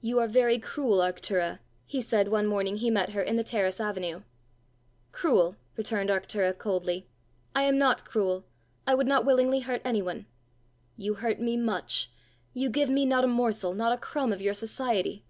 "You 0.00 0.18
are 0.18 0.26
very 0.28 0.58
cruel, 0.58 1.00
Arctura," 1.00 1.58
he 1.84 2.00
said 2.00 2.28
one 2.28 2.46
morning 2.46 2.76
he 2.78 2.88
met 2.88 3.10
her 3.10 3.20
in 3.20 3.36
the 3.36 3.44
terrace 3.44 3.78
avenue. 3.82 4.22
"Cruel?" 5.12 5.56
returned 5.76 6.08
Arctura 6.08 6.56
coldly; 6.56 7.06
"I 7.54 7.64
am 7.64 7.76
not 7.76 8.06
cruel. 8.06 8.46
I 8.86 8.94
would 8.94 9.06
not 9.06 9.26
willingly 9.26 9.60
hurt 9.60 9.82
anyone." 9.84 10.24
"You 10.96 11.16
hurt 11.16 11.38
me 11.38 11.58
much; 11.58 12.10
you 12.54 12.70
give 12.70 12.88
me 12.88 13.04
not 13.04 13.24
a 13.24 13.28
morsel, 13.28 13.74
not 13.74 13.92
a 13.92 13.98
crumb 14.00 14.32
of 14.32 14.40
your 14.40 14.54
society!" 14.54 15.26